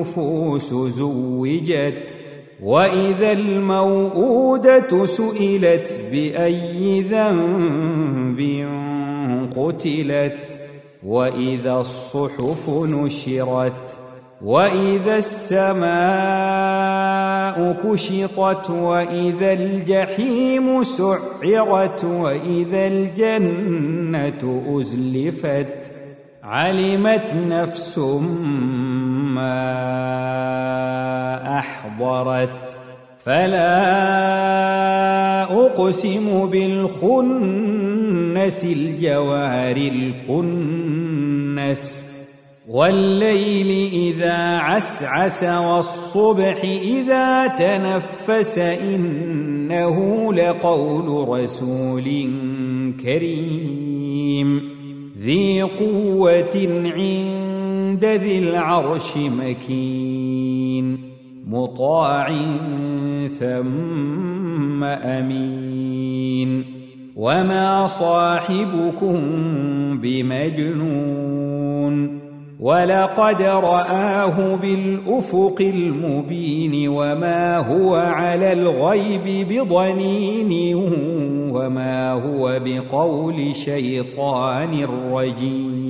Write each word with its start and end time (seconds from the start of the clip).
النفوس 0.00 0.74
زوجت 0.74 2.18
وإذا 2.62 3.32
الموءودة 3.32 5.06
سئلت 5.06 5.98
بأي 6.12 7.00
ذنب 7.00 8.40
قتلت 9.56 10.60
وإذا 11.06 11.72
الصحف 11.72 12.70
نشرت 12.70 13.96
وإذا 14.42 15.16
السماء 15.16 15.90
كشطت 17.72 18.70
وإذا 18.70 19.52
الجحيم 19.52 20.82
سعرت 20.82 22.04
وإذا 22.04 22.86
الجنة 22.86 24.62
أزلفت 24.68 25.92
علمت 26.42 27.34
نفس 27.48 27.98
ما 29.34 29.58
أحضرت. 31.58 32.50
فلا 33.24 33.82
أقسم 35.66 36.46
بالخنس 36.46 38.64
الجوار 38.64 39.76
الكنس. 39.76 41.10
والليل 42.68 43.92
إذا 43.92 44.36
عسعس 44.36 45.44
والصبح 45.44 46.64
إذا 46.64 47.46
تنفس 47.46 48.58
إنه 48.58 50.32
لقول 50.34 51.28
رسول 51.28 52.04
كريم. 53.04 54.70
ذي 55.22 55.62
قوة 55.62 56.68
عند 56.96 57.59
ذي 57.98 58.38
العرش 58.38 59.16
مكين 59.16 60.98
مطاع 61.46 62.28
ثم 63.28 64.84
أمين. 64.84 66.80
وما 67.16 67.86
صاحبكم 67.86 69.20
بمجنون 70.00 71.50
ولقد 72.60 73.42
رآه 73.42 74.56
بالأفق 74.56 75.56
المبين 75.60 76.88
وما 76.88 77.58
هو 77.58 77.94
على 77.94 78.52
الغيب 78.52 79.48
بضنين 79.48 80.74
وما 81.54 82.12
هو 82.12 82.60
بقول 82.64 83.54
شيطان 83.54 84.84
رجيم. 85.12 85.89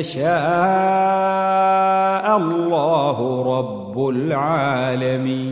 يشاء 0.00 0.30
الله 2.36 3.18
رب 3.58 4.08
العالمين. 4.08 5.50